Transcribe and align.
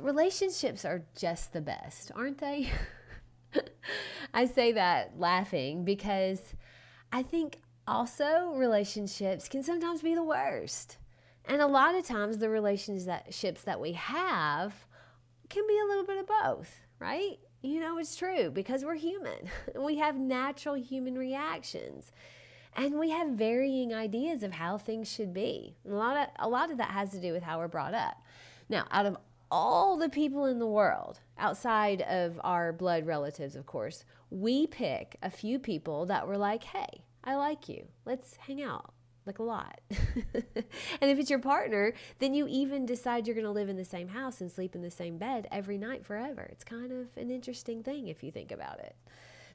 Relationships 0.00 0.84
are 0.84 1.04
just 1.16 1.52
the 1.52 1.60
best, 1.60 2.10
aren't 2.14 2.38
they? 2.38 2.70
I 4.34 4.46
say 4.46 4.72
that 4.72 5.18
laughing 5.18 5.84
because 5.84 6.54
I 7.12 7.22
think 7.22 7.60
also 7.86 8.52
relationships 8.54 9.48
can 9.48 9.62
sometimes 9.62 10.02
be 10.02 10.14
the 10.14 10.22
worst. 10.22 10.96
And 11.44 11.60
a 11.60 11.66
lot 11.66 11.94
of 11.94 12.06
times 12.06 12.38
the 12.38 12.48
relationships 12.48 13.62
that 13.62 13.80
we 13.80 13.92
have 13.92 14.86
can 15.48 15.66
be 15.66 15.78
a 15.78 15.86
little 15.86 16.04
bit 16.04 16.18
of 16.18 16.26
both, 16.26 16.72
right? 16.98 17.38
You 17.62 17.80
know, 17.80 17.98
it's 17.98 18.16
true 18.16 18.50
because 18.50 18.84
we're 18.84 18.94
human. 18.94 19.50
We 19.78 19.98
have 19.98 20.16
natural 20.16 20.76
human 20.76 21.16
reactions. 21.16 22.12
And 22.74 22.98
we 22.98 23.10
have 23.10 23.30
varying 23.30 23.92
ideas 23.92 24.42
of 24.42 24.52
how 24.52 24.78
things 24.78 25.10
should 25.12 25.34
be. 25.34 25.76
A 25.86 25.92
lot 25.92 26.16
of 26.16 26.28
a 26.38 26.48
lot 26.48 26.70
of 26.70 26.78
that 26.78 26.90
has 26.90 27.10
to 27.10 27.20
do 27.20 27.32
with 27.32 27.42
how 27.42 27.58
we're 27.58 27.68
brought 27.68 27.92
up. 27.92 28.16
Now, 28.70 28.86
out 28.90 29.04
of 29.04 29.18
all 29.52 29.98
the 29.98 30.08
people 30.08 30.46
in 30.46 30.58
the 30.58 30.66
world, 30.66 31.20
outside 31.38 32.00
of 32.00 32.40
our 32.42 32.72
blood 32.72 33.06
relatives, 33.06 33.54
of 33.54 33.66
course, 33.66 34.06
we 34.30 34.66
pick 34.66 35.16
a 35.22 35.28
few 35.28 35.58
people 35.58 36.06
that 36.06 36.26
were 36.26 36.38
like, 36.38 36.64
hey, 36.64 37.04
I 37.22 37.34
like 37.34 37.68
you. 37.68 37.86
Let's 38.06 38.36
hang 38.36 38.62
out 38.62 38.94
like 39.26 39.38
a 39.38 39.42
lot. 39.42 39.78
and 39.90 41.10
if 41.10 41.18
it's 41.18 41.28
your 41.28 41.38
partner, 41.38 41.92
then 42.18 42.32
you 42.32 42.48
even 42.48 42.86
decide 42.86 43.26
you're 43.26 43.36
going 43.36 43.44
to 43.44 43.52
live 43.52 43.68
in 43.68 43.76
the 43.76 43.84
same 43.84 44.08
house 44.08 44.40
and 44.40 44.50
sleep 44.50 44.74
in 44.74 44.80
the 44.80 44.90
same 44.90 45.18
bed 45.18 45.46
every 45.52 45.76
night 45.76 46.06
forever. 46.06 46.48
It's 46.50 46.64
kind 46.64 46.90
of 46.90 47.08
an 47.18 47.30
interesting 47.30 47.82
thing 47.82 48.08
if 48.08 48.24
you 48.24 48.32
think 48.32 48.52
about 48.52 48.80
it. 48.80 48.96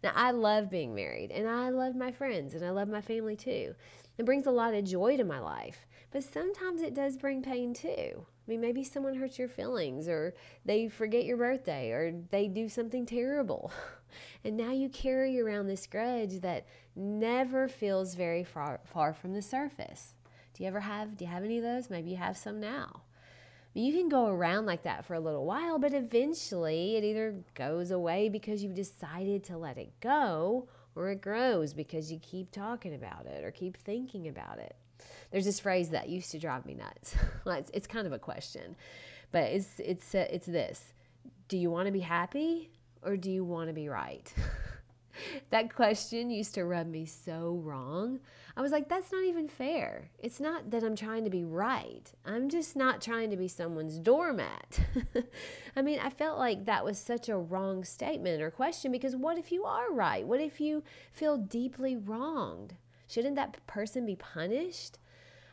Now, 0.03 0.11
I 0.15 0.29
love 0.29 0.69
being 0.69 0.93
married 0.93 1.31
and 1.31 1.49
I 1.49 1.69
love 1.69 1.95
my 1.95 2.11
friends 2.11 2.53
and 2.53 2.63
I 2.63 2.69
love 2.69 2.87
my 2.87 3.01
family 3.01 3.35
too. 3.35 3.73
It 4.19 4.25
brings 4.25 4.45
a 4.45 4.51
lot 4.51 4.75
of 4.75 4.85
joy 4.85 5.17
to 5.17 5.23
my 5.23 5.39
life, 5.39 5.87
but 6.11 6.23
sometimes 6.23 6.83
it 6.83 6.93
does 6.93 7.17
bring 7.17 7.41
pain 7.41 7.73
too. 7.73 8.27
I 8.47 8.51
mean, 8.51 8.61
maybe 8.61 8.83
someone 8.83 9.15
hurts 9.15 9.37
your 9.37 9.49
feelings, 9.49 10.07
or 10.07 10.33
they 10.63 10.87
forget 10.87 11.25
your 11.25 11.35
birthday, 11.35 11.91
or 11.91 12.13
they 12.31 12.47
do 12.47 12.69
something 12.69 13.05
terrible. 13.05 13.71
And 14.43 14.55
now 14.55 14.71
you 14.71 14.87
carry 14.89 15.39
around 15.39 15.67
this 15.67 15.85
grudge 15.85 16.39
that 16.39 16.65
never 16.95 17.67
feels 17.67 18.15
very 18.15 18.43
far, 18.43 18.79
far 18.85 19.13
from 19.13 19.33
the 19.33 19.41
surface. 19.41 20.13
Do 20.53 20.63
you 20.63 20.69
ever 20.69 20.79
have, 20.79 21.17
do 21.17 21.25
you 21.25 21.29
have 21.29 21.43
any 21.43 21.57
of 21.57 21.63
those? 21.63 21.89
Maybe 21.89 22.11
you 22.11 22.17
have 22.17 22.37
some 22.37 22.59
now. 22.59 23.01
You 23.73 23.93
can 23.93 24.09
go 24.09 24.27
around 24.27 24.65
like 24.65 24.83
that 24.83 25.05
for 25.05 25.13
a 25.13 25.19
little 25.19 25.45
while, 25.45 25.77
but 25.77 25.93
eventually 25.93 26.95
it 26.95 27.03
either 27.03 27.43
goes 27.53 27.91
away 27.91 28.29
because 28.29 28.63
you've 28.63 28.73
decided 28.73 29.43
to 29.43 29.57
let 29.57 29.77
it 29.77 29.91
go, 29.99 30.67
or 30.95 31.11
it 31.11 31.21
grows 31.21 31.73
because 31.73 32.11
you 32.11 32.17
keep 32.19 32.49
talking 32.49 32.95
about 32.95 33.27
it 33.27 33.43
or 33.43 33.51
keep 33.51 33.77
thinking 33.77 34.29
about 34.29 34.57
it. 34.57 34.75
There's 35.31 35.45
this 35.45 35.59
phrase 35.59 35.89
that 35.89 36.09
used 36.09 36.31
to 36.31 36.39
drive 36.39 36.65
me 36.65 36.75
nuts. 36.75 37.15
it's, 37.45 37.71
it's 37.73 37.87
kind 37.87 38.07
of 38.07 38.13
a 38.13 38.19
question, 38.19 38.75
but 39.31 39.43
it's 39.43 39.79
it's 39.79 40.15
uh, 40.15 40.27
it's 40.29 40.47
this: 40.47 40.93
Do 41.47 41.57
you 41.57 41.69
want 41.69 41.87
to 41.87 41.91
be 41.91 41.99
happy 41.99 42.71
or 43.03 43.17
do 43.17 43.31
you 43.31 43.43
want 43.43 43.69
to 43.69 43.73
be 43.73 43.89
right? 43.89 44.33
that 45.49 45.73
question 45.73 46.29
used 46.29 46.53
to 46.55 46.65
rub 46.65 46.87
me 46.87 47.05
so 47.05 47.59
wrong. 47.63 48.19
I 48.55 48.61
was 48.61 48.71
like, 48.71 48.89
that's 48.89 49.11
not 49.11 49.23
even 49.23 49.47
fair. 49.47 50.09
It's 50.19 50.39
not 50.39 50.71
that 50.71 50.83
I'm 50.83 50.95
trying 50.95 51.23
to 51.23 51.29
be 51.29 51.43
right. 51.43 52.11
I'm 52.25 52.49
just 52.49 52.75
not 52.75 53.01
trying 53.01 53.29
to 53.29 53.37
be 53.37 53.47
someone's 53.47 53.99
doormat. 53.99 54.79
I 55.75 55.81
mean, 55.81 55.99
I 55.99 56.09
felt 56.09 56.39
like 56.39 56.65
that 56.65 56.83
was 56.83 56.97
such 56.97 57.29
a 57.29 57.37
wrong 57.37 57.83
statement 57.83 58.41
or 58.41 58.51
question 58.51 58.91
because 58.91 59.15
what 59.15 59.37
if 59.37 59.51
you 59.51 59.63
are 59.65 59.91
right? 59.91 60.25
What 60.25 60.41
if 60.41 60.59
you 60.59 60.83
feel 61.11 61.37
deeply 61.37 61.95
wronged? 61.95 62.75
Shouldn't 63.07 63.35
that 63.35 63.65
person 63.67 64.05
be 64.05 64.15
punished? 64.15 64.99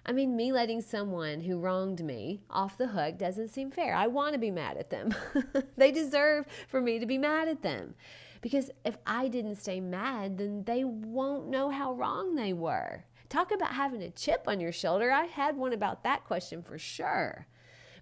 I 0.06 0.12
mean, 0.12 0.36
me 0.36 0.52
letting 0.52 0.82
someone 0.82 1.40
who 1.40 1.58
wronged 1.58 2.04
me 2.04 2.42
off 2.50 2.76
the 2.76 2.88
hook 2.88 3.16
doesn't 3.16 3.48
seem 3.48 3.70
fair. 3.70 3.94
I 3.94 4.06
want 4.06 4.34
to 4.34 4.38
be 4.38 4.50
mad 4.50 4.76
at 4.76 4.90
them. 4.90 5.14
they 5.76 5.90
deserve 5.90 6.46
for 6.68 6.80
me 6.80 6.98
to 6.98 7.06
be 7.06 7.16
mad 7.16 7.48
at 7.48 7.62
them. 7.62 7.94
Because 8.42 8.70
if 8.84 8.98
I 9.06 9.28
didn't 9.28 9.56
stay 9.56 9.80
mad, 9.80 10.36
then 10.36 10.64
they 10.64 10.84
won't 10.84 11.48
know 11.48 11.70
how 11.70 11.94
wrong 11.94 12.34
they 12.34 12.52
were. 12.52 13.04
Talk 13.30 13.50
about 13.50 13.72
having 13.72 14.02
a 14.02 14.10
chip 14.10 14.44
on 14.46 14.60
your 14.60 14.72
shoulder. 14.72 15.10
I 15.10 15.24
had 15.24 15.56
one 15.56 15.72
about 15.72 16.04
that 16.04 16.24
question 16.24 16.62
for 16.62 16.76
sure. 16.76 17.46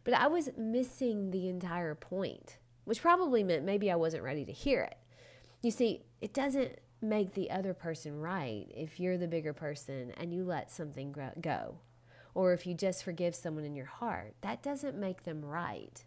But 0.02 0.14
I 0.14 0.26
was 0.26 0.50
missing 0.56 1.30
the 1.30 1.48
entire 1.48 1.94
point, 1.94 2.58
which 2.84 3.00
probably 3.00 3.44
meant 3.44 3.64
maybe 3.64 3.88
I 3.88 3.94
wasn't 3.94 4.24
ready 4.24 4.44
to 4.44 4.52
hear 4.52 4.82
it. 4.82 4.98
You 5.62 5.70
see, 5.70 6.02
it 6.20 6.34
doesn't 6.34 6.80
make 7.02 7.34
the 7.34 7.50
other 7.50 7.74
person 7.74 8.20
right 8.20 8.66
if 8.74 9.00
you're 9.00 9.18
the 9.18 9.28
bigger 9.28 9.52
person 9.52 10.12
and 10.16 10.32
you 10.32 10.44
let 10.44 10.70
something 10.70 11.14
go 11.40 11.76
or 12.34 12.52
if 12.52 12.66
you 12.66 12.74
just 12.74 13.04
forgive 13.04 13.34
someone 13.34 13.64
in 13.64 13.74
your 13.74 13.86
heart, 13.86 14.34
that 14.40 14.62
doesn't 14.62 14.96
make 14.96 15.24
them 15.24 15.44
right. 15.44 16.04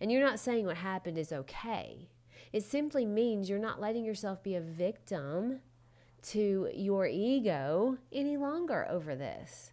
And 0.00 0.10
you're 0.10 0.24
not 0.24 0.38
saying 0.38 0.66
what 0.66 0.76
happened 0.76 1.18
is 1.18 1.32
okay. 1.32 2.08
It 2.52 2.62
simply 2.62 3.04
means 3.04 3.48
you're 3.48 3.58
not 3.58 3.80
letting 3.80 4.04
yourself 4.04 4.42
be 4.42 4.54
a 4.54 4.60
victim 4.60 5.60
to 6.22 6.70
your 6.74 7.06
ego 7.06 7.98
any 8.12 8.36
longer 8.36 8.86
over 8.88 9.16
this. 9.16 9.72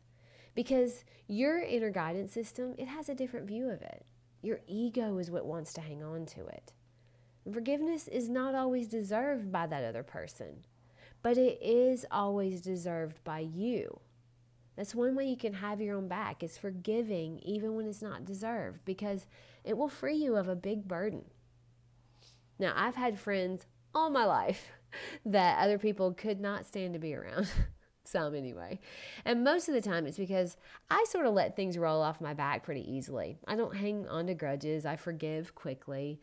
Because 0.56 1.04
your 1.28 1.62
inner 1.62 1.92
guidance 1.92 2.34
system, 2.34 2.74
it 2.78 2.88
has 2.88 3.08
a 3.08 3.16
different 3.16 3.48
view 3.48 3.70
of 3.70 3.82
it. 3.82 4.06
Your 4.42 4.62
ego 4.68 5.18
is 5.18 5.32
what 5.32 5.46
wants 5.46 5.74
to 5.74 5.82
hang 5.82 6.04
on 6.04 6.26
to 6.28 6.46
it. 6.48 6.74
Forgiveness 7.50 8.08
is 8.08 8.30
not 8.30 8.54
always 8.54 8.88
deserved 8.88 9.52
by 9.52 9.66
that 9.68 9.84
other 9.84 10.04
person, 10.04 10.66
but 11.24 11.38
it 11.38 11.60
is 11.62 12.06
always 12.12 12.62
deserved 12.62 13.24
by 13.24 13.40
you. 13.40 14.00
That's 14.76 14.96
one 14.96 15.16
way 15.16 15.26
you 15.26 15.38
can 15.38 15.54
have 15.54 15.82
your 15.82 15.98
own 15.98 16.08
back 16.08 16.44
is 16.44 16.58
forgiving 16.58 17.40
even 17.40 17.76
when 17.76 17.88
it's 17.88 18.02
not 18.02 18.26
deserved 18.26 18.86
because 18.86 19.26
it 19.64 19.78
will 19.78 19.90
free 19.90 20.16
you 20.16 20.36
of 20.36 20.48
a 20.48 20.56
big 20.56 20.88
burden. 20.88 21.26
Now, 22.58 22.74
I've 22.76 22.96
had 22.96 23.20
friends 23.20 23.66
all 23.94 24.10
my 24.10 24.26
life 24.26 24.68
that 25.26 25.60
other 25.60 25.78
people 25.78 26.14
could 26.14 26.40
not 26.40 26.66
stand 26.66 26.94
to 26.94 27.00
be 27.00 27.16
around. 27.16 27.48
Some 28.04 28.36
anyway. 28.36 28.80
And 29.26 29.44
most 29.44 29.68
of 29.68 29.74
the 29.74 29.82
time 29.82 30.06
it's 30.06 30.18
because 30.18 30.58
I 30.90 31.06
sort 31.10 31.26
of 31.26 31.34
let 31.34 31.56
things 31.56 31.78
roll 31.78 32.02
off 32.02 32.22
my 32.22 32.34
back 32.34 32.64
pretty 32.64 32.92
easily. 32.92 33.38
I 33.48 33.56
don't 33.56 33.76
hang 33.76 34.08
on 34.08 34.28
to 34.28 34.34
grudges, 34.34 34.86
I 34.86 34.96
forgive 34.96 35.56
quickly. 35.56 36.20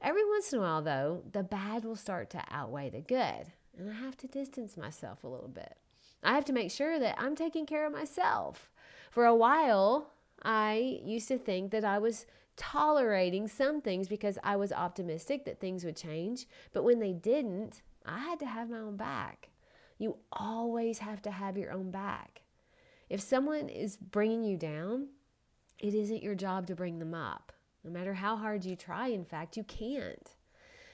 Every 0.00 0.24
once 0.24 0.52
in 0.52 0.58
a 0.58 0.62
while, 0.62 0.82
though, 0.82 1.22
the 1.32 1.42
bad 1.42 1.84
will 1.84 1.96
start 1.96 2.30
to 2.30 2.42
outweigh 2.50 2.90
the 2.90 3.00
good. 3.00 3.52
And 3.78 3.90
I 3.90 3.94
have 3.94 4.16
to 4.18 4.26
distance 4.26 4.76
myself 4.76 5.24
a 5.24 5.28
little 5.28 5.48
bit. 5.48 5.76
I 6.22 6.34
have 6.34 6.44
to 6.46 6.52
make 6.52 6.70
sure 6.70 6.98
that 6.98 7.16
I'm 7.18 7.34
taking 7.34 7.66
care 7.66 7.86
of 7.86 7.92
myself. 7.92 8.70
For 9.10 9.26
a 9.26 9.34
while, 9.34 10.10
I 10.42 11.00
used 11.04 11.28
to 11.28 11.38
think 11.38 11.70
that 11.72 11.84
I 11.84 11.98
was 11.98 12.26
tolerating 12.56 13.48
some 13.48 13.80
things 13.80 14.08
because 14.08 14.38
I 14.42 14.56
was 14.56 14.72
optimistic 14.72 15.44
that 15.44 15.60
things 15.60 15.84
would 15.84 15.96
change. 15.96 16.46
But 16.72 16.84
when 16.84 16.98
they 16.98 17.12
didn't, 17.12 17.82
I 18.04 18.18
had 18.18 18.38
to 18.40 18.46
have 18.46 18.70
my 18.70 18.78
own 18.78 18.96
back. 18.96 19.50
You 19.98 20.16
always 20.32 20.98
have 20.98 21.22
to 21.22 21.30
have 21.30 21.56
your 21.56 21.72
own 21.72 21.90
back. 21.90 22.42
If 23.08 23.20
someone 23.20 23.68
is 23.68 23.96
bringing 23.96 24.44
you 24.44 24.56
down, 24.56 25.08
it 25.78 25.94
isn't 25.94 26.22
your 26.22 26.34
job 26.34 26.66
to 26.68 26.74
bring 26.74 26.98
them 26.98 27.14
up. 27.14 27.52
No 27.84 27.90
matter 27.90 28.14
how 28.14 28.36
hard 28.36 28.64
you 28.64 28.76
try, 28.76 29.08
in 29.08 29.24
fact, 29.24 29.56
you 29.56 29.64
can't. 29.64 30.30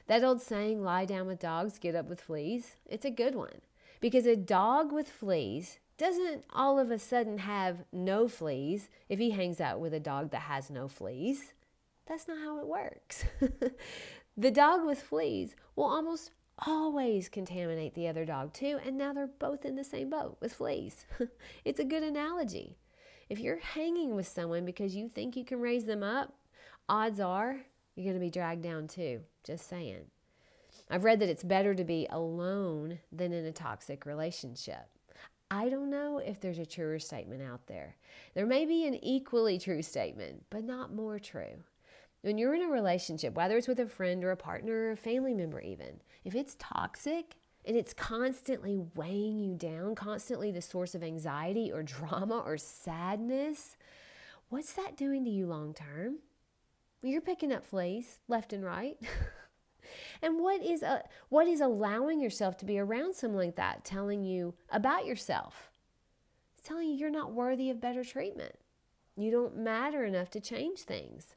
That 0.07 0.25
old 0.25 0.41
saying, 0.41 0.83
lie 0.83 1.05
down 1.05 1.27
with 1.27 1.39
dogs, 1.39 1.79
get 1.79 1.95
up 1.95 2.09
with 2.09 2.21
fleas, 2.21 2.77
it's 2.87 3.05
a 3.05 3.11
good 3.11 3.35
one. 3.35 3.61
Because 4.01 4.27
a 4.27 4.37
dog 4.37 4.91
with 4.91 5.09
fleas 5.09 5.79
doesn't 5.99 6.45
all 6.55 6.79
of 6.79 6.91
a 6.91 6.99
sudden 6.99 7.39
have 7.39 7.85
no 7.93 8.29
fleas 8.29 8.89
if 9.09 9.19
he 9.19 9.31
hangs 9.31 9.61
out 9.61 9.81
with 9.81 9.93
a 9.93 10.01
dog 10.01 10.31
that 10.31 10.43
has 10.43 10.71
no 10.71 10.89
fleas. 10.89 11.53
That's 12.07 12.27
not 12.27 12.39
how 12.39 12.59
it 12.61 12.67
works. 12.67 13.25
the 14.37 14.51
dog 14.51 14.87
with 14.87 15.03
fleas 15.03 15.57
will 15.77 15.85
almost 15.85 16.31
always 16.67 17.29
contaminate 17.29 17.95
the 17.95 18.09
other 18.09 18.25
dog 18.25 18.55
too, 18.55 18.79
and 18.85 18.97
now 18.97 19.13
they're 19.13 19.27
both 19.27 19.65
in 19.65 19.77
the 19.77 19.85
same 19.85 20.09
boat 20.09 20.39
with 20.41 20.55
fleas. 20.55 21.05
it's 21.65 21.81
a 21.81 21.85
good 21.85 22.03
analogy. 22.03 22.79
If 23.29 23.41
you're 23.41 23.59
hanging 23.59 24.15
with 24.15 24.27
someone 24.27 24.65
because 24.65 24.97
you 24.97 25.09
think 25.09 25.37
you 25.37 25.45
can 25.45 25.61
raise 25.61 25.85
them 25.85 26.03
up, 26.03 26.33
odds 26.89 27.21
are 27.21 27.61
you're 27.99 28.05
going 28.05 28.15
to 28.15 28.21
be 28.25 28.31
dragged 28.31 28.63
down 28.63 28.87
too. 28.87 29.23
Just 29.43 29.69
saying. 29.69 30.05
I've 30.89 31.05
read 31.05 31.19
that 31.21 31.29
it's 31.29 31.43
better 31.43 31.75
to 31.75 31.83
be 31.83 32.07
alone 32.11 33.01
than 33.11 33.33
in 33.33 33.45
a 33.45 33.53
toxic 33.53 34.07
relationship. 34.07 34.87
I 35.51 35.69
don't 35.69 35.91
know 35.91 36.19
if 36.19 36.41
there's 36.41 36.59
a 36.59 36.67
truer 36.67 36.99
statement 36.99 37.43
out 37.43 37.67
there. 37.67 37.97
There 38.35 38.47
may 38.47 38.67
be 38.67 38.87
an 38.87 39.03
equally 39.03 39.59
true 39.59 39.83
statement, 39.83 40.45
but 40.49 40.63
not 40.63 40.95
more 40.95 41.19
true. 41.19 41.65
When 42.21 42.39
you're 42.39 42.55
in 42.55 42.63
a 42.63 42.69
relationship, 42.69 43.35
whether 43.35 43.57
it's 43.57 43.69
with 43.69 43.81
a 43.81 43.87
friend 43.87 44.23
or 44.23 44.31
a 44.31 44.37
partner 44.37 44.75
or 44.75 44.91
a 44.93 44.97
family 44.97 45.35
member, 45.35 45.61
even, 45.61 46.01
if 46.25 46.35
it's 46.35 46.57
toxic 46.59 47.37
and 47.65 47.77
it's 47.77 47.95
constantly 47.95 48.79
weighing 48.95 49.39
you 49.39 49.55
down, 49.55 49.95
constantly 49.95 50.53
the 50.53 50.63
source 50.63 50.95
of 50.95 51.03
anxiety 51.03 51.73
or 51.73 51.83
drama 51.83 52.39
or 52.39 52.59
sadness, 52.59 53.77
what's 54.51 54.73
that 54.75 54.97
doing 54.97 55.25
to 55.25 55.31
you 55.31 55.47
long 55.47 55.75
term? 55.75 56.19
You're 57.03 57.21
picking 57.21 57.53
up 57.53 57.65
fleas 57.65 58.19
left 58.27 58.53
and 58.53 58.65
right. 58.65 58.97
and 60.23 60.41
what 60.41 60.63
is 60.63 60.83
a, 60.83 61.05
what 61.29 61.47
is 61.47 61.61
allowing 61.61 62.21
yourself 62.21 62.57
to 62.59 62.65
be 62.65 62.79
around 62.79 63.15
someone 63.15 63.45
like 63.45 63.57
that 63.57 63.85
telling 63.85 64.25
you 64.25 64.55
about 64.71 65.07
yourself? 65.07 65.71
It's 66.57 66.67
telling 66.67 66.89
you 66.89 66.95
you're 66.95 67.11
not 67.11 67.33
worthy 67.33 67.71
of 67.71 67.81
better 67.81 68.03
treatment. 68.03 68.57
You 69.17 69.31
don't 69.31 69.57
matter 69.59 70.05
enough 70.05 70.31
to 70.31 70.41
change 70.41 70.81
things. 70.81 71.37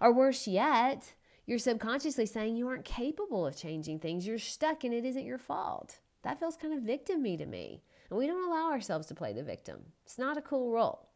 Or 0.00 0.12
worse 0.12 0.46
yet, 0.46 1.14
you're 1.46 1.58
subconsciously 1.58 2.26
saying 2.26 2.56
you 2.56 2.68
aren't 2.68 2.84
capable 2.84 3.46
of 3.46 3.56
changing 3.56 3.98
things. 3.98 4.26
You're 4.26 4.38
stuck 4.38 4.84
and 4.84 4.94
it 4.94 5.04
isn't 5.04 5.24
your 5.24 5.38
fault. 5.38 5.98
That 6.22 6.38
feels 6.38 6.56
kind 6.56 6.72
of 6.72 6.82
victim 6.82 7.22
to 7.24 7.46
me. 7.46 7.82
And 8.08 8.18
we 8.18 8.26
don't 8.26 8.46
allow 8.46 8.70
ourselves 8.70 9.06
to 9.08 9.14
play 9.14 9.32
the 9.32 9.42
victim. 9.42 9.80
It's 10.04 10.18
not 10.18 10.36
a 10.36 10.42
cool 10.42 10.70
role. 10.70 11.08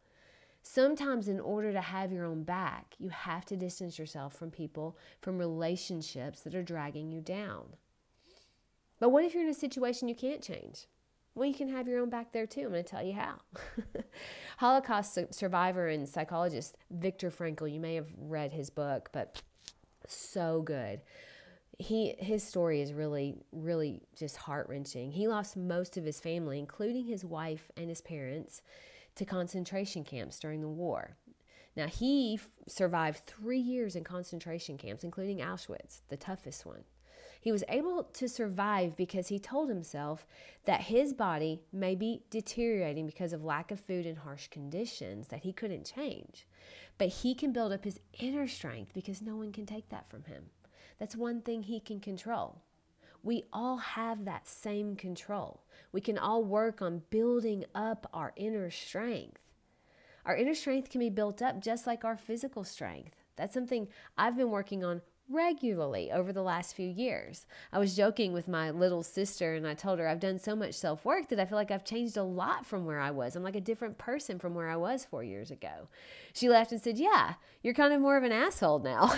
Sometimes, 0.69 1.29
in 1.29 1.39
order 1.39 1.71
to 1.71 1.79
have 1.79 2.11
your 2.11 2.25
own 2.25 2.43
back, 2.43 2.95
you 2.99 3.07
have 3.07 3.45
to 3.45 3.55
distance 3.55 3.97
yourself 3.97 4.35
from 4.35 4.51
people, 4.51 4.97
from 5.21 5.37
relationships 5.37 6.41
that 6.41 6.53
are 6.53 6.61
dragging 6.61 7.09
you 7.09 7.21
down. 7.21 7.77
But 8.99 9.09
what 9.09 9.23
if 9.23 9.33
you're 9.33 9.43
in 9.43 9.49
a 9.49 9.53
situation 9.53 10.09
you 10.09 10.15
can't 10.15 10.41
change? 10.41 10.87
Well, 11.35 11.47
you 11.47 11.55
can 11.55 11.69
have 11.69 11.87
your 11.87 12.01
own 12.01 12.09
back 12.09 12.33
there 12.33 12.45
too. 12.45 12.63
I'm 12.63 12.71
going 12.71 12.83
to 12.83 12.89
tell 12.89 13.01
you 13.01 13.13
how. 13.13 13.35
Holocaust 14.57 15.17
survivor 15.33 15.87
and 15.87 16.07
psychologist 16.07 16.75
Viktor 16.91 17.31
Frankl, 17.31 17.71
you 17.71 17.79
may 17.79 17.95
have 17.95 18.09
read 18.19 18.51
his 18.51 18.69
book, 18.69 19.09
but 19.13 19.41
so 20.05 20.61
good. 20.63 20.99
He 21.79 22.15
his 22.19 22.43
story 22.43 22.81
is 22.81 22.91
really 22.91 23.37
really 23.53 24.01
just 24.17 24.35
heart-wrenching. 24.35 25.11
He 25.11 25.29
lost 25.29 25.55
most 25.55 25.95
of 25.95 26.03
his 26.03 26.19
family, 26.19 26.59
including 26.59 27.05
his 27.05 27.23
wife 27.23 27.71
and 27.77 27.87
his 27.87 28.01
parents, 28.01 28.61
to 29.17 29.25
concentration 29.25 30.03
camps 30.03 30.39
during 30.39 30.61
the 30.61 30.67
war. 30.67 31.17
Now, 31.75 31.87
he 31.87 32.35
f- 32.35 32.49
survived 32.67 33.19
three 33.25 33.59
years 33.59 33.95
in 33.95 34.03
concentration 34.03 34.77
camps, 34.77 35.03
including 35.03 35.37
Auschwitz, 35.37 36.01
the 36.09 36.17
toughest 36.17 36.65
one. 36.65 36.83
He 37.39 37.51
was 37.51 37.63
able 37.69 38.03
to 38.03 38.27
survive 38.27 38.97
because 38.97 39.27
he 39.27 39.39
told 39.39 39.69
himself 39.69 40.25
that 40.65 40.81
his 40.81 41.13
body 41.13 41.61
may 41.71 41.95
be 41.95 42.23
deteriorating 42.29 43.05
because 43.05 43.31
of 43.31 43.43
lack 43.43 43.69
of 43.71 43.79
food 43.79 44.05
and 44.05 44.17
harsh 44.17 44.47
conditions 44.47 45.27
that 45.27 45.41
he 45.41 45.53
couldn't 45.53 45.85
change. 45.85 46.47
But 46.97 47.09
he 47.09 47.35
can 47.35 47.53
build 47.53 47.71
up 47.71 47.85
his 47.85 47.99
inner 48.19 48.47
strength 48.47 48.93
because 48.93 49.21
no 49.21 49.35
one 49.35 49.51
can 49.51 49.65
take 49.65 49.89
that 49.89 50.09
from 50.09 50.23
him. 50.23 50.45
That's 50.99 51.15
one 51.15 51.41
thing 51.41 51.63
he 51.63 51.79
can 51.79 51.99
control. 51.99 52.63
We 53.27 53.43
all 53.51 53.75
have 53.75 54.23
that 54.23 54.47
same 54.47 54.95
control. 54.95 55.61
We 55.91 55.99
can 55.99 56.17
all 56.17 56.45
work 56.45 56.81
on 56.81 57.01
building 57.09 57.65
up 57.75 58.09
our 58.13 58.31
inner 58.37 58.71
strength. 58.71 59.41
Our 60.23 60.37
inner 60.37 60.55
strength 60.55 60.89
can 60.89 60.99
be 60.99 61.09
built 61.09 61.41
up 61.41 61.59
just 61.59 61.85
like 61.85 62.05
our 62.05 62.15
physical 62.15 62.63
strength. 62.63 63.17
That's 63.35 63.53
something 63.53 63.89
I've 64.17 64.37
been 64.37 64.49
working 64.49 64.85
on 64.85 65.01
regularly 65.29 66.11
over 66.11 66.31
the 66.31 66.41
last 66.41 66.75
few 66.75 66.87
years. 66.87 67.45
I 67.71 67.79
was 67.79 67.95
joking 67.95 68.33
with 68.33 68.47
my 68.47 68.71
little 68.71 69.03
sister 69.03 69.53
and 69.53 69.67
I 69.67 69.73
told 69.73 69.99
her 69.99 70.07
I've 70.07 70.19
done 70.19 70.39
so 70.39 70.55
much 70.55 70.73
self 70.73 71.03
work 71.05 71.29
that 71.29 71.39
I 71.39 71.45
feel 71.45 71.57
like 71.57 71.71
I've 71.71 71.83
changed 71.83 72.17
a 72.17 72.23
lot 72.23 72.65
from 72.65 72.85
where 72.85 72.99
I 72.99 73.11
was. 73.11 73.35
I'm 73.35 73.43
like 73.43 73.55
a 73.55 73.61
different 73.61 73.97
person 73.97 74.39
from 74.39 74.55
where 74.55 74.69
I 74.69 74.77
was 74.77 75.05
four 75.05 75.23
years 75.23 75.51
ago. 75.51 75.89
She 76.33 76.49
laughed 76.49 76.71
and 76.71 76.81
said, 76.81 76.97
Yeah, 76.97 77.33
you're 77.61 77.73
kind 77.73 77.93
of 77.93 78.01
more 78.01 78.17
of 78.17 78.23
an 78.23 78.31
asshole 78.31 78.79
now. 78.79 79.13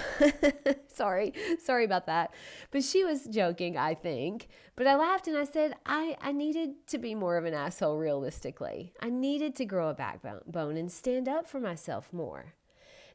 sorry, 0.88 1.34
sorry 1.64 1.86
about 1.86 2.08
that. 2.08 2.34
But 2.72 2.84
she 2.84 3.04
was 3.04 3.26
joking, 3.26 3.78
I 3.78 3.94
think. 3.94 4.48
But 4.76 4.88
I 4.88 4.96
laughed 4.96 5.28
and 5.28 5.38
I 5.38 5.44
said, 5.44 5.76
I, 5.86 6.16
I 6.22 6.32
needed 6.32 6.88
to 6.88 6.98
be 6.98 7.14
more 7.14 7.38
of 7.38 7.46
an 7.46 7.54
asshole 7.54 7.98
realistically. 7.98 8.94
I 9.02 9.10
needed 9.10 9.56
to 9.58 9.66
grow 9.66 9.90
a 9.90 9.94
backbone 9.94 10.78
and 10.78 10.92
stand 10.92 11.28
up 11.28 11.48
for 11.48 11.60
myself 11.60 12.14
more. 12.14 12.54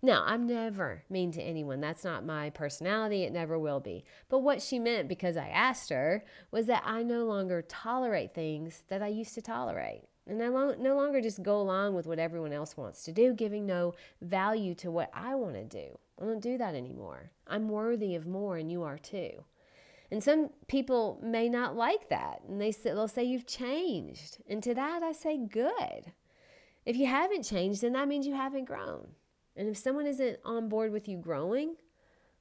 Now, 0.04 0.22
I'm 0.26 0.46
never 0.46 1.02
mean 1.08 1.32
to 1.32 1.40
anyone. 1.40 1.80
That's 1.80 2.04
not 2.04 2.26
my 2.26 2.50
personality. 2.50 3.22
It 3.22 3.32
never 3.32 3.58
will 3.58 3.80
be. 3.80 4.04
But 4.28 4.40
what 4.40 4.60
she 4.60 4.78
meant, 4.78 5.08
because 5.08 5.38
I 5.38 5.48
asked 5.48 5.88
her, 5.88 6.26
was 6.50 6.66
that 6.66 6.82
I 6.84 7.02
no 7.02 7.24
longer 7.24 7.62
tolerate 7.62 8.34
things 8.34 8.82
that 8.88 9.00
I 9.00 9.08
used 9.08 9.32
to 9.36 9.40
tolerate. 9.40 10.02
And 10.26 10.42
I 10.42 10.48
no 10.48 10.94
longer 10.94 11.22
just 11.22 11.42
go 11.42 11.58
along 11.58 11.94
with 11.94 12.06
what 12.06 12.18
everyone 12.18 12.52
else 12.52 12.76
wants 12.76 13.02
to 13.04 13.12
do, 13.12 13.32
giving 13.32 13.64
no 13.64 13.94
value 14.20 14.74
to 14.74 14.90
what 14.90 15.08
I 15.14 15.36
want 15.36 15.54
to 15.54 15.64
do. 15.64 15.98
I 16.20 16.26
don't 16.26 16.42
do 16.42 16.58
that 16.58 16.74
anymore. 16.74 17.30
I'm 17.46 17.70
worthy 17.70 18.14
of 18.14 18.26
more, 18.26 18.58
and 18.58 18.70
you 18.70 18.82
are 18.82 18.98
too. 18.98 19.42
And 20.10 20.22
some 20.22 20.50
people 20.68 21.18
may 21.22 21.48
not 21.48 21.76
like 21.76 22.10
that, 22.10 22.42
and 22.46 22.60
they 22.60 22.72
say, 22.72 22.90
they'll 22.90 23.08
say 23.08 23.24
you've 23.24 23.46
changed. 23.46 24.36
And 24.46 24.62
to 24.64 24.74
that, 24.74 25.02
I 25.02 25.12
say, 25.12 25.38
good. 25.38 26.12
If 26.84 26.94
you 26.94 27.06
haven't 27.06 27.44
changed, 27.44 27.80
then 27.80 27.94
that 27.94 28.06
means 28.06 28.26
you 28.26 28.34
haven't 28.34 28.66
grown. 28.66 29.08
And 29.56 29.68
if 29.68 29.76
someone 29.76 30.06
isn't 30.06 30.38
on 30.44 30.68
board 30.68 30.92
with 30.92 31.08
you 31.08 31.16
growing, 31.16 31.76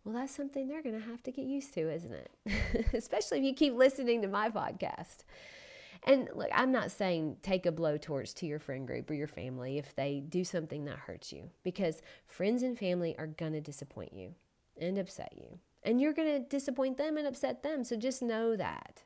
well, 0.04 0.16
that's 0.16 0.36
something 0.36 0.68
they're 0.68 0.84
going 0.84 1.00
to 1.00 1.08
have 1.08 1.24
to 1.24 1.32
get 1.32 1.46
used 1.46 1.74
to, 1.76 1.92
isn't 1.94 2.14
it? 2.14 2.86
Especially 2.94 3.40
if 3.40 3.44
you 3.44 3.54
keep 3.54 3.76
listening 3.76 4.22
to 4.22 4.28
my 4.28 4.50
podcast. 4.50 5.24
And 6.06 6.28
look, 6.36 6.50
I'm 6.54 6.72
not 6.72 6.92
saying 6.92 7.38
take 7.42 7.66
a 7.66 7.72
blowtorch 7.72 8.34
to 8.36 8.46
your 8.46 8.60
friend 8.60 8.86
group 8.86 9.10
or 9.10 9.14
your 9.14 9.28
family 9.28 9.78
if 9.78 9.96
they 9.96 10.20
do 10.20 10.44
something 10.44 10.84
that 10.86 10.98
hurts 10.98 11.32
you, 11.32 11.50
because 11.64 12.02
friends 12.28 12.64
and 12.64 12.78
family 12.78 13.16
are 13.18 13.28
going 13.28 13.54
to 13.54 13.62
disappoint 13.62 14.14
you 14.14 14.36
and 14.80 14.98
upset 14.98 15.34
you. 15.38 15.60
And 15.84 16.02
you're 16.02 16.14
going 16.14 16.42
to 16.42 16.50
disappoint 16.50 16.98
them 16.98 17.16
and 17.16 17.28
upset 17.28 17.64
them. 17.64 17.84
So 17.84 17.96
just 17.96 18.22
know 18.22 18.56
that. 18.58 19.04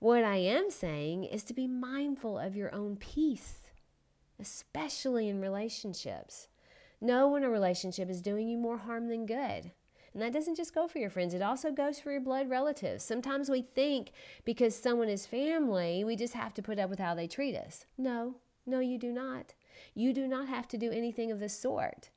What 0.00 0.22
I 0.22 0.36
am 0.36 0.70
saying 0.70 1.24
is 1.24 1.42
to 1.44 1.54
be 1.54 1.66
mindful 1.66 2.38
of 2.38 2.54
your 2.54 2.74
own 2.74 2.96
peace, 2.96 3.70
especially 4.38 5.28
in 5.28 5.40
relationships. 5.40 6.48
Know 7.00 7.28
when 7.28 7.44
a 7.44 7.50
relationship 7.50 8.10
is 8.10 8.20
doing 8.20 8.48
you 8.48 8.58
more 8.58 8.78
harm 8.78 9.08
than 9.08 9.26
good. 9.26 9.72
And 10.12 10.22
that 10.22 10.32
doesn't 10.32 10.56
just 10.56 10.74
go 10.74 10.88
for 10.88 10.98
your 10.98 11.10
friends, 11.10 11.34
it 11.34 11.42
also 11.42 11.70
goes 11.70 12.00
for 12.00 12.10
your 12.10 12.20
blood 12.20 12.50
relatives. 12.50 13.04
Sometimes 13.04 13.48
we 13.48 13.62
think 13.62 14.10
because 14.44 14.74
someone 14.74 15.08
is 15.08 15.26
family, 15.26 16.02
we 16.02 16.16
just 16.16 16.34
have 16.34 16.54
to 16.54 16.62
put 16.62 16.78
up 16.78 16.90
with 16.90 16.98
how 16.98 17.14
they 17.14 17.28
treat 17.28 17.54
us. 17.54 17.84
No, 17.96 18.36
no, 18.66 18.80
you 18.80 18.98
do 18.98 19.12
not. 19.12 19.54
You 19.94 20.12
do 20.12 20.26
not 20.26 20.48
have 20.48 20.66
to 20.68 20.78
do 20.78 20.90
anything 20.90 21.30
of 21.30 21.40
the 21.40 21.48
sort. 21.48 22.10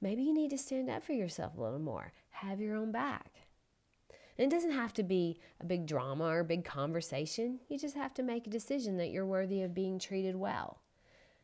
Maybe 0.00 0.22
you 0.22 0.34
need 0.34 0.50
to 0.50 0.58
stand 0.58 0.90
up 0.90 1.04
for 1.04 1.12
yourself 1.12 1.56
a 1.56 1.60
little 1.60 1.78
more, 1.78 2.12
have 2.30 2.60
your 2.60 2.76
own 2.76 2.92
back. 2.92 3.42
And 4.38 4.52
it 4.52 4.54
doesn't 4.54 4.72
have 4.72 4.92
to 4.94 5.02
be 5.02 5.40
a 5.60 5.64
big 5.64 5.86
drama 5.86 6.24
or 6.24 6.40
a 6.40 6.44
big 6.44 6.64
conversation. 6.64 7.60
You 7.68 7.78
just 7.78 7.96
have 7.96 8.14
to 8.14 8.22
make 8.22 8.46
a 8.46 8.50
decision 8.50 8.96
that 8.98 9.10
you're 9.10 9.26
worthy 9.26 9.62
of 9.62 9.74
being 9.74 9.98
treated 9.98 10.36
well. 10.36 10.80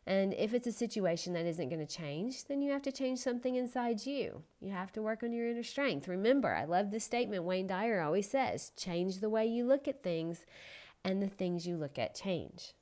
And 0.06 0.34
if 0.34 0.52
it's 0.52 0.66
a 0.66 0.72
situation 0.72 1.32
that 1.32 1.46
isn't 1.46 1.70
going 1.70 1.84
to 1.84 1.96
change, 1.96 2.44
then 2.44 2.60
you 2.60 2.70
have 2.72 2.82
to 2.82 2.92
change 2.92 3.20
something 3.20 3.54
inside 3.54 4.04
you. 4.04 4.42
You 4.60 4.70
have 4.70 4.92
to 4.92 5.02
work 5.02 5.22
on 5.22 5.32
your 5.32 5.48
inner 5.48 5.62
strength. 5.62 6.08
Remember, 6.08 6.54
I 6.54 6.64
love 6.64 6.90
this 6.90 7.04
statement 7.04 7.44
Wayne 7.44 7.66
Dyer 7.66 8.02
always 8.02 8.28
says 8.28 8.72
change 8.76 9.20
the 9.20 9.30
way 9.30 9.46
you 9.46 9.64
look 9.64 9.88
at 9.88 10.02
things, 10.02 10.44
and 11.04 11.22
the 11.22 11.28
things 11.28 11.66
you 11.66 11.76
look 11.76 11.98
at 11.98 12.14
change. 12.14 12.72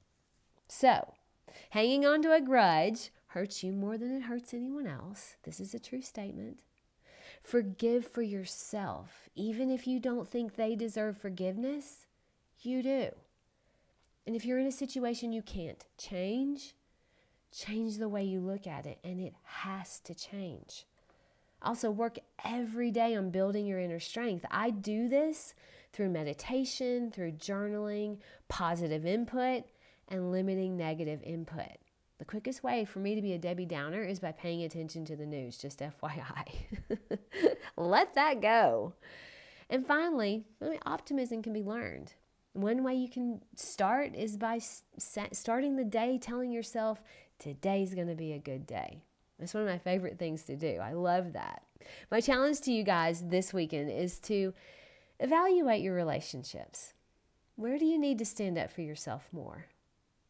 So, 0.68 1.12
hanging 1.70 2.06
on 2.06 2.22
to 2.22 2.32
a 2.32 2.40
grudge 2.40 3.10
hurts 3.28 3.64
you 3.64 3.72
more 3.72 3.98
than 3.98 4.14
it 4.14 4.22
hurts 4.22 4.54
anyone 4.54 4.86
else. 4.86 5.36
This 5.42 5.58
is 5.58 5.74
a 5.74 5.80
true 5.80 6.02
statement. 6.02 6.60
Forgive 7.42 8.06
for 8.06 8.22
yourself, 8.22 9.28
even 9.34 9.70
if 9.70 9.86
you 9.86 9.98
don't 9.98 10.28
think 10.28 10.54
they 10.54 10.76
deserve 10.76 11.16
forgiveness, 11.16 12.06
you 12.60 12.82
do. 12.82 13.08
And 14.24 14.36
if 14.36 14.44
you're 14.44 14.60
in 14.60 14.66
a 14.66 14.72
situation 14.72 15.32
you 15.32 15.42
can't 15.42 15.84
change, 15.98 16.74
Change 17.52 17.98
the 17.98 18.08
way 18.08 18.24
you 18.24 18.40
look 18.40 18.66
at 18.66 18.86
it, 18.86 18.98
and 19.04 19.20
it 19.20 19.34
has 19.44 20.00
to 20.00 20.14
change. 20.14 20.86
Also, 21.60 21.90
work 21.90 22.18
every 22.44 22.90
day 22.90 23.14
on 23.14 23.30
building 23.30 23.66
your 23.66 23.78
inner 23.78 24.00
strength. 24.00 24.44
I 24.50 24.70
do 24.70 25.08
this 25.08 25.54
through 25.92 26.08
meditation, 26.08 27.10
through 27.10 27.32
journaling, 27.32 28.18
positive 28.48 29.06
input, 29.06 29.64
and 30.08 30.32
limiting 30.32 30.76
negative 30.76 31.22
input. 31.22 31.78
The 32.18 32.24
quickest 32.24 32.62
way 32.62 32.84
for 32.84 33.00
me 33.00 33.14
to 33.14 33.22
be 33.22 33.32
a 33.32 33.38
Debbie 33.38 33.66
Downer 33.66 34.02
is 34.02 34.20
by 34.20 34.32
paying 34.32 34.62
attention 34.62 35.04
to 35.06 35.16
the 35.16 35.26
news, 35.26 35.58
just 35.58 35.80
FYI. 35.80 36.46
Let 37.76 38.14
that 38.14 38.40
go. 38.40 38.94
And 39.68 39.86
finally, 39.86 40.44
optimism 40.84 41.42
can 41.42 41.52
be 41.52 41.62
learned. 41.62 42.14
One 42.52 42.84
way 42.84 42.94
you 42.94 43.08
can 43.08 43.40
start 43.56 44.14
is 44.14 44.36
by 44.36 44.60
starting 44.98 45.76
the 45.76 45.84
day 45.84 46.18
telling 46.18 46.52
yourself, 46.52 47.02
Today's 47.42 47.92
going 47.92 48.06
to 48.06 48.14
be 48.14 48.32
a 48.32 48.38
good 48.38 48.68
day. 48.68 49.02
It's 49.40 49.52
one 49.52 49.64
of 49.64 49.68
my 49.68 49.78
favorite 49.78 50.16
things 50.16 50.44
to 50.44 50.54
do. 50.54 50.78
I 50.80 50.92
love 50.92 51.32
that. 51.32 51.64
My 52.08 52.20
challenge 52.20 52.60
to 52.60 52.72
you 52.72 52.84
guys 52.84 53.24
this 53.26 53.52
weekend 53.52 53.90
is 53.90 54.20
to 54.20 54.54
evaluate 55.18 55.82
your 55.82 55.94
relationships. 55.94 56.92
Where 57.56 57.78
do 57.78 57.84
you 57.84 57.98
need 57.98 58.18
to 58.18 58.24
stand 58.24 58.58
up 58.58 58.70
for 58.70 58.82
yourself 58.82 59.26
more? 59.32 59.66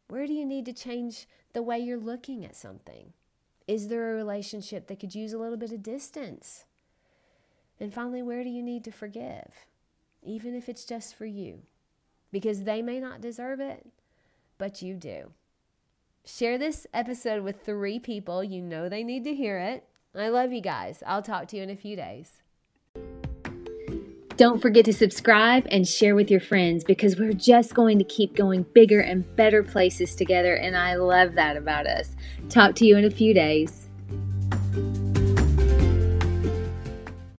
Where 0.07 0.25
do 0.25 0.33
you 0.33 0.43
need 0.43 0.65
to 0.65 0.73
change 0.73 1.27
the 1.53 1.61
way 1.61 1.77
you're 1.77 1.99
looking 1.99 2.43
at 2.45 2.55
something? 2.55 3.13
Is 3.67 3.89
there 3.89 4.11
a 4.11 4.15
relationship 4.15 4.87
that 4.87 4.99
could 4.99 5.13
use 5.13 5.33
a 5.33 5.37
little 5.37 5.57
bit 5.57 5.71
of 5.71 5.83
distance? 5.83 6.65
And 7.79 7.93
finally, 7.93 8.23
where 8.23 8.43
do 8.43 8.49
you 8.49 8.63
need 8.63 8.83
to 8.85 8.91
forgive? 8.91 9.51
Even 10.23 10.55
if 10.55 10.67
it's 10.67 10.83
just 10.83 11.13
for 11.13 11.27
you, 11.27 11.61
because 12.31 12.63
they 12.63 12.81
may 12.81 12.99
not 12.99 13.21
deserve 13.21 13.59
it, 13.59 13.85
but 14.57 14.81
you 14.81 14.95
do. 14.95 15.31
Share 16.25 16.57
this 16.57 16.87
episode 16.93 17.43
with 17.43 17.65
three 17.65 17.99
people. 17.99 18.45
You 18.45 18.61
know 18.61 18.87
they 18.87 19.03
need 19.03 19.25
to 19.25 19.35
hear 19.35 19.57
it. 19.57 19.83
I 20.15 20.29
love 20.29 20.53
you 20.53 20.61
guys. 20.61 21.03
I'll 21.05 21.21
talk 21.21 21.49
to 21.49 21.57
you 21.57 21.63
in 21.63 21.69
a 21.69 21.75
few 21.75 21.97
days. 21.97 22.31
Don't 24.37 24.61
forget 24.61 24.85
to 24.85 24.93
subscribe 24.93 25.67
and 25.69 25.85
share 25.85 26.15
with 26.15 26.31
your 26.31 26.39
friends 26.39 26.85
because 26.85 27.19
we're 27.19 27.33
just 27.33 27.73
going 27.73 27.99
to 27.99 28.05
keep 28.05 28.37
going 28.37 28.63
bigger 28.73 29.01
and 29.01 29.35
better 29.35 29.63
places 29.63 30.15
together, 30.15 30.55
and 30.55 30.77
I 30.77 30.95
love 30.95 31.35
that 31.35 31.57
about 31.57 31.87
us. 31.87 32.15
Talk 32.47 32.73
to 32.75 32.85
you 32.85 32.95
in 32.95 33.03
a 33.03 33.11
few 33.11 33.33
days. 33.33 33.82